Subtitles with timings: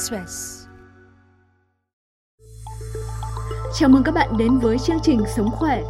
[0.00, 0.66] Express.
[3.78, 5.82] Chào mừng các bạn đến với chương trình Sống khỏe.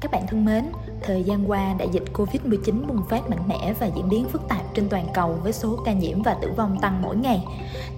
[0.00, 0.64] Các bạn thân mến,
[1.02, 4.74] thời gian qua đại dịch Covid-19 bùng phát mạnh mẽ và diễn biến phức tạp
[4.74, 7.44] trên toàn cầu với số ca nhiễm và tử vong tăng mỗi ngày.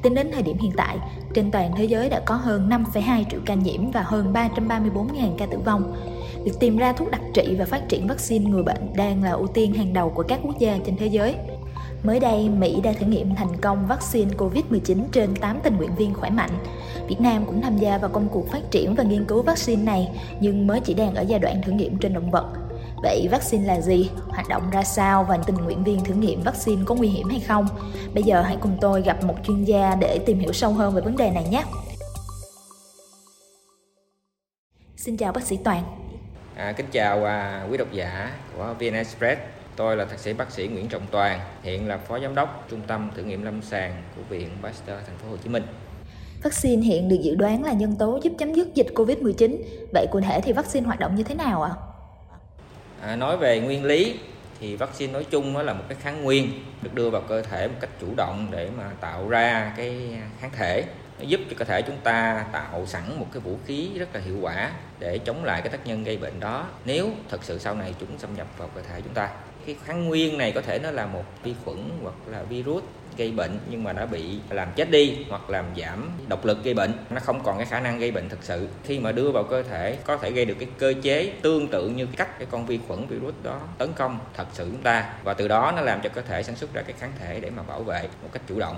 [0.03, 0.99] Tính đến thời điểm hiện tại,
[1.35, 5.47] trên toàn thế giới đã có hơn 5,2 triệu ca nhiễm và hơn 334.000 ca
[5.47, 5.97] tử vong.
[6.45, 9.47] Việc tìm ra thuốc đặc trị và phát triển vaccine ngừa bệnh đang là ưu
[9.47, 11.37] tiên hàng đầu của các quốc gia trên thế giới.
[12.07, 16.15] Mới đây, Mỹ đã thử nghiệm thành công vaccine COVID-19 trên 8 tình nguyện viên
[16.15, 16.51] khỏe mạnh.
[17.09, 20.09] Việt Nam cũng tham gia vào công cuộc phát triển và nghiên cứu vaccine này,
[20.41, 22.53] nhưng mới chỉ đang ở giai đoạn thử nghiệm trên động vật.
[23.03, 24.11] Vậy vaccine là gì?
[24.29, 27.41] Hoạt động ra sao và tình nguyện viên thử nghiệm vaccine có nguy hiểm hay
[27.41, 27.69] không?
[28.15, 31.01] Bây giờ hãy cùng tôi gặp một chuyên gia để tìm hiểu sâu hơn về
[31.01, 31.65] vấn đề này nhé.
[34.97, 35.83] Xin chào bác sĩ Toàn.
[36.57, 39.41] À, kính chào à, quý độc giả của VN Express.
[39.77, 42.81] Tôi là thạc sĩ bác sĩ Nguyễn Trọng Toàn, hiện là phó giám đốc Trung
[42.87, 45.63] tâm thử nghiệm lâm sàng của Viện Pasteur Thành phố Hồ Chí Minh.
[46.43, 49.57] Vaccine hiện được dự đoán là nhân tố giúp chấm dứt dịch Covid-19.
[49.93, 51.71] Vậy cụ thể thì vaccine hoạt động như thế nào ạ?
[53.01, 53.09] À?
[53.09, 54.19] À, nói về nguyên lý
[54.61, 56.51] thì vaccine nói chung là một cái kháng nguyên
[56.83, 60.51] được đưa vào cơ thể một cách chủ động để mà tạo ra cái kháng
[60.57, 60.85] thể
[61.19, 64.21] nó giúp cho cơ thể chúng ta tạo sẵn một cái vũ khí rất là
[64.21, 67.75] hiệu quả để chống lại cái tác nhân gây bệnh đó nếu thật sự sau
[67.75, 69.29] này chúng xâm nhập vào cơ thể chúng ta
[69.67, 72.83] cái kháng nguyên này có thể nó là một vi khuẩn hoặc là virus
[73.17, 76.75] gây bệnh nhưng mà đã bị làm chết đi hoặc làm giảm độc lực gây
[76.75, 76.93] bệnh.
[77.11, 78.69] Nó không còn cái khả năng gây bệnh thực sự.
[78.85, 81.89] Khi mà đưa vào cơ thể có thể gây được cái cơ chế tương tự
[81.89, 85.15] như cách cái con vi khuẩn virus đó tấn công thật sự chúng ta.
[85.25, 87.51] Và từ đó nó làm cho cơ thể sản xuất ra cái kháng thể để
[87.51, 88.77] mà bảo vệ một cách chủ động.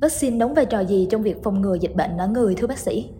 [0.00, 2.78] Vaccine đóng vai trò gì trong việc phòng ngừa dịch bệnh ở người thưa bác
[2.78, 3.10] sĩ?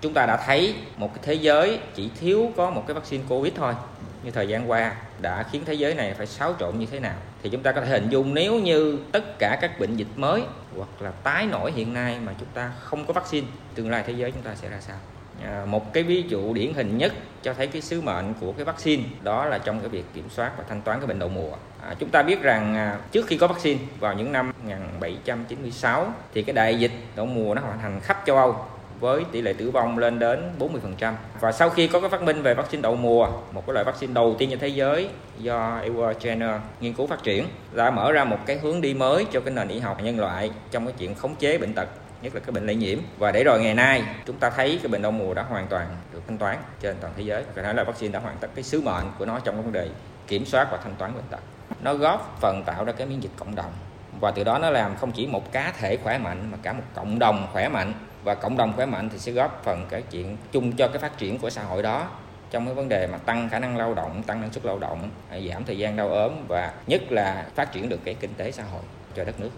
[0.00, 3.52] Chúng ta đã thấy một cái thế giới chỉ thiếu có một cái vaccine Covid
[3.56, 3.74] thôi
[4.22, 7.16] như thời gian qua đã khiến thế giới này phải xáo trộn như thế nào.
[7.42, 10.42] Thì chúng ta có thể hình dung nếu như tất cả các bệnh dịch mới
[10.76, 14.12] hoặc là tái nổi hiện nay mà chúng ta không có vaccine tương lai thế
[14.12, 14.96] giới chúng ta sẽ ra sao?
[15.44, 17.12] À, một cái ví dụ điển hình nhất
[17.42, 20.52] cho thấy cái sứ mệnh của cái vaccine đó là trong cái việc kiểm soát
[20.58, 21.52] và thanh toán cái bệnh đậu mùa.
[21.82, 26.42] À, chúng ta biết rằng à, trước khi có vaccine vào những năm 1796 thì
[26.42, 28.66] cái đại dịch đậu mùa nó hoàn thành khắp châu Âu
[29.00, 31.12] với tỷ lệ tử vong lên đến 40%.
[31.40, 34.12] Và sau khi có cái phát minh về vaccine đậu mùa, một cái loại vaccine
[34.12, 38.24] đầu tiên trên thế giới do Edward Jenner nghiên cứu phát triển đã mở ra
[38.24, 41.14] một cái hướng đi mới cho cái nền y học nhân loại trong cái chuyện
[41.14, 41.88] khống chế bệnh tật
[42.22, 42.98] nhất là cái bệnh lây nhiễm.
[43.18, 45.86] Và để rồi ngày nay chúng ta thấy cái bệnh đậu mùa đã hoàn toàn
[46.12, 47.44] được thanh toán trên toàn thế giới.
[47.56, 49.88] Có thể là vaccine đã hoàn tất cái sứ mệnh của nó trong vấn đề
[50.26, 51.40] kiểm soát và thanh toán bệnh tật.
[51.82, 53.72] Nó góp phần tạo ra cái miễn dịch cộng đồng.
[54.20, 56.82] Và từ đó nó làm không chỉ một cá thể khỏe mạnh mà cả một
[56.94, 57.92] cộng đồng khỏe mạnh
[58.24, 61.18] và cộng đồng khỏe mạnh thì sẽ góp phần cái chuyện chung cho cái phát
[61.18, 62.08] triển của xã hội đó
[62.50, 65.10] trong cái vấn đề mà tăng khả năng lao động, tăng năng suất lao động,
[65.48, 68.62] giảm thời gian đau ốm và nhất là phát triển được cái kinh tế xã
[68.62, 68.82] hội
[69.16, 69.50] cho đất nước.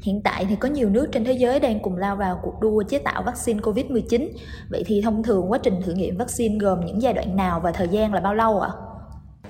[0.00, 2.82] Hiện tại thì có nhiều nước trên thế giới đang cùng lao vào cuộc đua
[2.82, 4.28] chế tạo vaccine COVID-19.
[4.70, 7.72] Vậy thì thông thường quá trình thử nghiệm vaccine gồm những giai đoạn nào và
[7.72, 8.70] thời gian là bao lâu ạ?
[8.72, 8.78] À?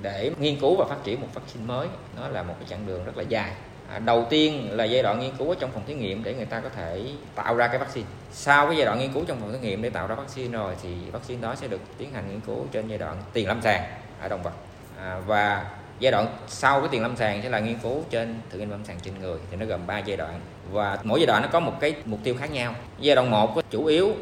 [0.02, 3.04] Để nghiên cứu và phát triển một vaccine mới, nó là một cái chặng đường
[3.04, 5.94] rất là dài À, đầu tiên là giai đoạn nghiên cứu ở trong phòng thí
[5.94, 7.02] nghiệm để người ta có thể
[7.34, 8.06] tạo ra cái vaccine.
[8.32, 10.74] Sau cái giai đoạn nghiên cứu trong phòng thí nghiệm để tạo ra vaccine rồi
[10.82, 13.82] thì vaccine đó sẽ được tiến hành nghiên cứu trên giai đoạn tiền lâm sàng
[14.20, 14.52] ở động vật.
[14.98, 18.58] À, và giai đoạn sau cái tiền lâm sàng sẽ là nghiên cứu trên thử
[18.58, 20.40] nghiệm lâm sàng trên người thì nó gồm 3 giai đoạn.
[20.70, 22.74] Và mỗi giai đoạn nó có một cái mục tiêu khác nhau.
[22.98, 24.12] Giai đoạn một chủ yếu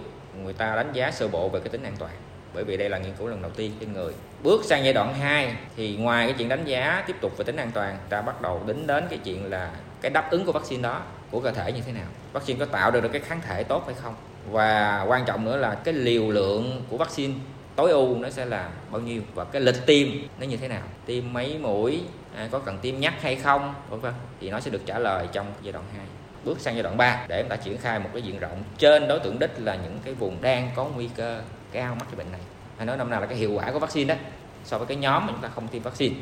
[0.44, 2.12] người ta đánh giá sơ bộ về cái tính an toàn
[2.54, 4.12] bởi vì đây là nghiên cứu lần đầu tiên trên người.
[4.42, 7.56] Bước sang giai đoạn 2 thì ngoài cái chuyện đánh giá tiếp tục về tính
[7.56, 9.70] an toàn ta bắt đầu đính đến cái chuyện là
[10.00, 12.06] cái đáp ứng của vaccine đó của cơ thể như thế nào.
[12.32, 14.14] Vaccine có tạo được cái kháng thể tốt hay không?
[14.50, 17.34] Và quan trọng nữa là cái liều lượng của vaccine
[17.76, 20.08] tối ưu nó sẽ là bao nhiêu và cái lịch tiêm
[20.38, 20.82] nó như thế nào?
[21.06, 22.02] Tiêm mấy mũi?
[22.36, 23.74] À, có cần tiêm nhắc hay không?
[23.88, 24.12] Vân vân.
[24.40, 26.06] Thì nó sẽ được trả lời trong giai đoạn 2
[26.44, 29.08] bước sang giai đoạn 3 để chúng ta triển khai một cái diện rộng trên
[29.08, 31.40] đối tượng đích là những cái vùng đang có nguy cơ
[31.72, 32.40] cao mắc cái bệnh này.
[32.76, 34.20] Hay nói năm nào là cái hiệu quả của vaccine đó,
[34.64, 36.16] so với cái nhóm mà chúng ta không tiêm vaccine.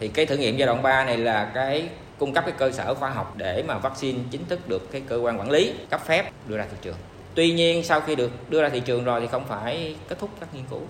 [0.00, 1.88] Thì cái thử nghiệm giai đoạn 3 này là cái
[2.18, 5.16] cung cấp cái cơ sở khoa học để mà vaccine chính thức được cái cơ
[5.16, 6.96] quan quản lý, cấp phép đưa ra thị trường.
[7.34, 10.30] Tuy nhiên, sau khi được đưa ra thị trường rồi thì không phải kết thúc
[10.40, 10.82] các nghiên cứu.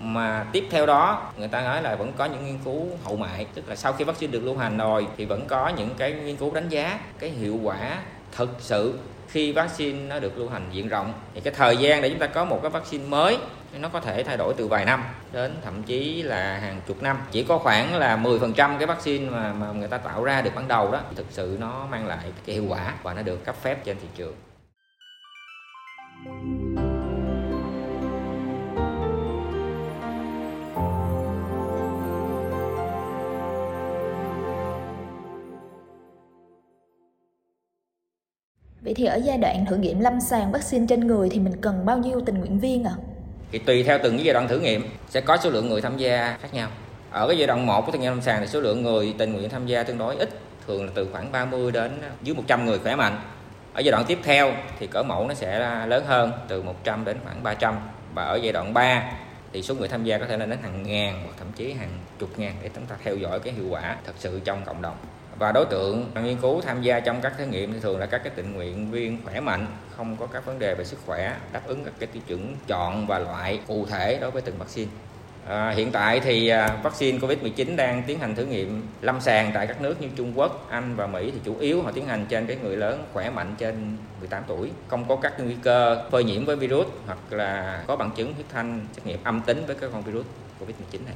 [0.00, 3.46] Mà tiếp theo đó, người ta nói là vẫn có những nghiên cứu hậu mại
[3.54, 6.36] tức là sau khi vaccine được lưu hành rồi thì vẫn có những cái nghiên
[6.36, 7.98] cứu đánh giá cái hiệu quả
[8.32, 8.98] thực sự
[9.28, 11.12] khi vaccine nó được lưu hành diện rộng.
[11.34, 13.38] Thì cái thời gian để chúng ta có một cái vaccine mới
[13.72, 17.18] nó có thể thay đổi từ vài năm đến thậm chí là hàng chục năm
[17.30, 20.68] chỉ có khoảng là 10% cái vaccine mà mà người ta tạo ra được ban
[20.68, 23.84] đầu đó thực sự nó mang lại cái hiệu quả và nó được cấp phép
[23.84, 24.34] trên thị trường
[38.82, 41.86] Vậy thì ở giai đoạn thử nghiệm lâm sàng vaccine trên người thì mình cần
[41.86, 42.96] bao nhiêu tình nguyện viên ạ?
[42.98, 43.07] À?
[43.52, 46.36] Thì tùy theo từng giai đoạn thử nghiệm sẽ có số lượng người tham gia
[46.42, 46.68] khác nhau.
[47.10, 49.32] Ở cái giai đoạn 1 của thử nghiệm lâm sàng thì số lượng người tình
[49.32, 50.28] nguyện tham gia tương đối ít,
[50.66, 53.20] thường là từ khoảng 30 đến dưới 100 người khỏe mạnh.
[53.74, 57.16] Ở giai đoạn tiếp theo thì cỡ mẫu nó sẽ lớn hơn từ 100 đến
[57.24, 57.74] khoảng 300
[58.14, 59.12] và ở giai đoạn 3
[59.52, 61.90] thì số người tham gia có thể lên đến hàng ngàn hoặc thậm chí hàng
[62.18, 64.96] chục ngàn để chúng ta theo dõi cái hiệu quả thật sự trong cộng đồng
[65.38, 68.18] và đối tượng nghiên cứu tham gia trong các thí nghiệm thì thường là các
[68.24, 71.60] cái tình nguyện viên khỏe mạnh không có các vấn đề về sức khỏe đáp
[71.66, 74.90] ứng các cái tiêu chuẩn chọn và loại cụ thể đối với từng vaccine
[75.48, 79.66] À, hiện tại thì à, vaccine COVID-19 đang tiến hành thử nghiệm lâm sàng tại
[79.66, 82.46] các nước như Trung Quốc, Anh và Mỹ thì chủ yếu họ tiến hành trên
[82.46, 86.44] cái người lớn khỏe mạnh trên 18 tuổi, không có các nguy cơ phơi nhiễm
[86.44, 89.90] với virus hoặc là có bằng chứng huyết thanh xét nghiệm âm tính với cái
[89.92, 90.26] con virus
[90.60, 91.14] COVID-19 này.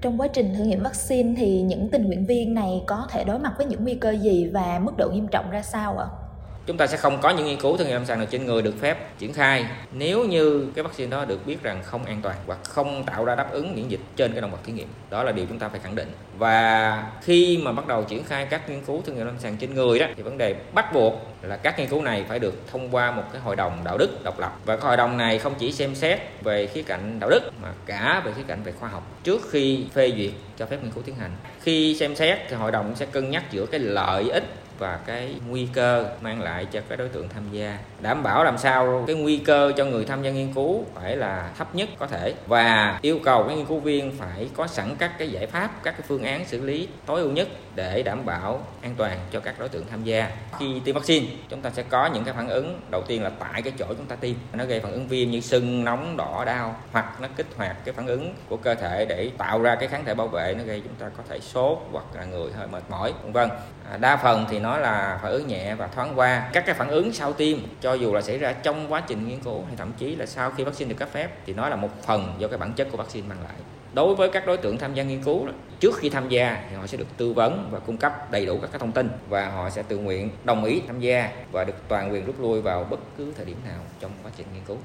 [0.00, 3.38] Trong quá trình thử nghiệm vaccine thì những tình nguyện viên này có thể đối
[3.38, 6.06] mặt với những nguy cơ gì và mức độ nghiêm trọng ra sao ạ?
[6.10, 6.27] À?
[6.68, 8.62] Chúng ta sẽ không có những nghiên cứu thử nghiệm lâm sàng nào trên người
[8.62, 12.36] được phép triển khai nếu như cái vaccine đó được biết rằng không an toàn
[12.46, 14.88] hoặc không tạo ra đáp ứng miễn dịch trên cái động vật thí nghiệm.
[15.10, 16.12] Đó là điều chúng ta phải khẳng định.
[16.38, 19.74] Và khi mà bắt đầu triển khai các nghiên cứu thử nghiệm lâm sàng trên
[19.74, 22.88] người đó, thì vấn đề bắt buộc là các nghiên cứu này phải được thông
[22.90, 24.58] qua một cái hội đồng đạo đức độc lập.
[24.64, 27.68] Và cái hội đồng này không chỉ xem xét về khía cạnh đạo đức mà
[27.86, 29.02] cả về khía cạnh về khoa học.
[29.24, 31.30] Trước khi phê duyệt cho phép nghiên cứu tiến hành,
[31.60, 34.44] khi xem xét thì hội đồng sẽ cân nhắc giữa cái lợi ích
[34.78, 37.78] và cái nguy cơ mang lại cho các đối tượng tham gia.
[38.00, 41.50] Đảm bảo làm sao cái nguy cơ cho người tham gia nghiên cứu phải là
[41.58, 42.34] thấp nhất có thể.
[42.46, 45.90] Và yêu cầu các nghiên cứu viên phải có sẵn các cái giải pháp các
[45.90, 49.58] cái phương án xử lý tối ưu nhất để đảm bảo an toàn cho các
[49.58, 50.30] đối tượng tham gia.
[50.58, 53.62] Khi tiêm vaccine chúng ta sẽ có những cái phản ứng đầu tiên là tại
[53.62, 54.34] cái chỗ chúng ta tiêm.
[54.52, 57.92] Nó gây phản ứng viêm như sưng nóng đỏ đau hoặc nó kích hoạt cái
[57.92, 60.54] phản ứng của cơ thể để tạo ra cái kháng thể bảo vệ.
[60.58, 63.48] Nó gây chúng ta có thể sốt hoặc là người hơi mệt mỏi vân vân.
[63.90, 66.74] À, đa phần thì nó nó là phản ứng nhẹ và thoáng qua các cái
[66.74, 69.76] phản ứng sau tiêm, cho dù là xảy ra trong quá trình nghiên cứu hay
[69.76, 72.48] thậm chí là sau khi vaccine được cấp phép, thì nó là một phần do
[72.48, 73.54] cái bản chất của vaccine mang lại
[73.94, 75.46] đối với các đối tượng tham gia nghiên cứu
[75.80, 78.58] trước khi tham gia thì họ sẽ được tư vấn và cung cấp đầy đủ
[78.62, 81.74] các cái thông tin và họ sẽ tự nguyện đồng ý tham gia và được
[81.88, 84.76] toàn quyền rút lui vào bất cứ thời điểm nào trong quá trình nghiên cứu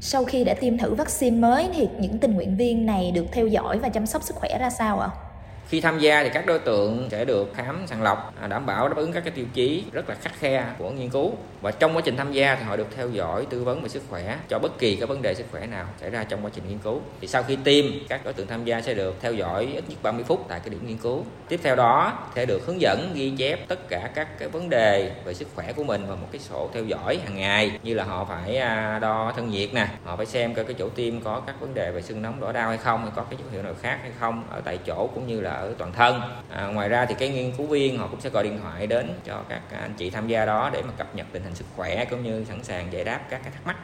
[0.00, 3.46] sau khi đã tiêm thử vaccine mới thì những tình nguyện viên này được theo
[3.46, 5.08] dõi và chăm sóc sức khỏe ra sao ạ?
[5.12, 5.31] À?
[5.72, 8.88] Khi tham gia thì các đối tượng sẽ được khám sàng lọc à, đảm bảo
[8.88, 11.32] đáp ứng các cái tiêu chí rất là khắc khe của nghiên cứu.
[11.60, 14.02] Và trong quá trình tham gia thì họ được theo dõi, tư vấn về sức
[14.10, 16.64] khỏe cho bất kỳ các vấn đề sức khỏe nào xảy ra trong quá trình
[16.68, 17.00] nghiên cứu.
[17.20, 19.98] Thì sau khi tiêm, các đối tượng tham gia sẽ được theo dõi ít nhất
[20.02, 21.24] 30 phút tại cái điểm nghiên cứu.
[21.48, 25.12] Tiếp theo đó, sẽ được hướng dẫn ghi chép tất cả các cái vấn đề
[25.24, 27.78] về sức khỏe của mình vào một cái sổ theo dõi hàng ngày.
[27.82, 30.88] Như là họ phải à, đo thân nhiệt nè, họ phải xem coi cái chỗ
[30.88, 33.38] tiêm có các vấn đề về sưng nóng, đỏ đau hay không, hay có cái
[33.38, 36.20] dấu hiệu nào khác hay không ở tại chỗ, cũng như là ở toàn thân
[36.50, 39.10] à, ngoài ra thì cái nghiên cứu viên họ cũng sẽ gọi điện thoại đến
[39.24, 42.04] cho các anh chị tham gia đó để mà cập nhật tình hình sức khỏe
[42.04, 43.76] cũng như sẵn sàng giải đáp các cái thắc mắc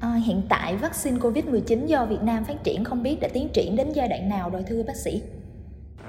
[0.00, 3.76] À, hiện tại vaccine COVID-19 do Việt Nam phát triển không biết đã tiến triển
[3.76, 5.22] đến giai đoạn nào rồi thưa bác sĩ?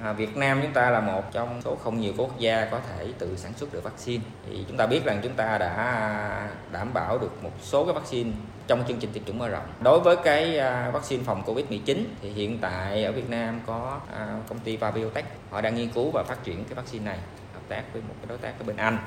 [0.04, 3.08] À, Việt Nam chúng ta là một trong số không nhiều quốc gia có thể
[3.20, 4.24] tự sản xuất được vaccine.
[4.46, 8.32] Thì chúng ta biết rằng chúng ta đã đảm bảo được một số cái vaccine
[8.68, 9.68] trong chương trình tiêm chủng mở rộng.
[9.82, 14.38] Đối với cái à, vaccine phòng Covid-19 thì hiện tại ở Việt Nam có à,
[14.48, 17.18] công ty Vabiotech họ đang nghiên cứu và phát triển cái vaccine này
[17.54, 18.98] hợp tác với một cái đối tác ở bên Anh.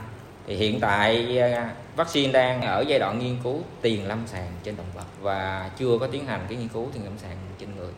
[0.46, 4.76] Thì hiện tại à, vaccine đang ở giai đoạn nghiên cứu tiền lâm sàng trên
[4.76, 7.92] động vật và chưa có tiến hành cái nghiên cứu tiền lâm sàng trên người.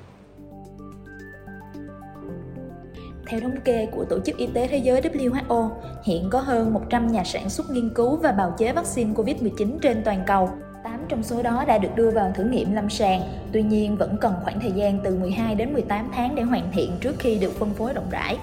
[3.34, 5.70] Theo thống kê của Tổ chức Y tế Thế giới WHO,
[6.04, 10.02] hiện có hơn 100 nhà sản xuất nghiên cứu và bào chế vaccine COVID-19 trên
[10.04, 10.50] toàn cầu.
[10.84, 13.20] 8 trong số đó đã được đưa vào thử nghiệm lâm sàng,
[13.52, 16.90] tuy nhiên vẫn cần khoảng thời gian từ 12 đến 18 tháng để hoàn thiện
[17.00, 18.38] trước khi được phân phối rộng rãi.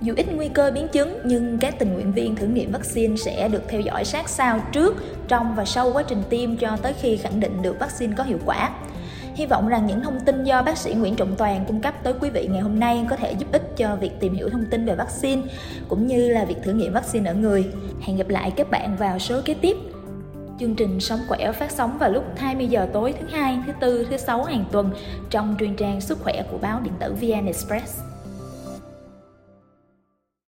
[0.00, 3.48] Dù ít nguy cơ biến chứng nhưng các tình nguyện viên thử nghiệm vaccine sẽ
[3.48, 4.94] được theo dõi sát sao trước,
[5.28, 8.38] trong và sau quá trình tiêm cho tới khi khẳng định được vaccine có hiệu
[8.44, 8.70] quả.
[9.34, 12.14] Hy vọng rằng những thông tin do bác sĩ Nguyễn Trọng Toàn cung cấp tới
[12.20, 14.86] quý vị ngày hôm nay có thể giúp ích cho việc tìm hiểu thông tin
[14.86, 15.42] về vaccine
[15.88, 17.64] cũng như là việc thử nghiệm vaccine ở người.
[18.00, 19.76] Hẹn gặp lại các bạn vào số kế tiếp.
[20.60, 24.06] Chương trình Sống khỏe phát sóng vào lúc 20 giờ tối thứ hai, thứ tư,
[24.10, 24.90] thứ sáu hàng tuần
[25.30, 28.11] trong truyền trang sức khỏe của báo điện tử VN Express.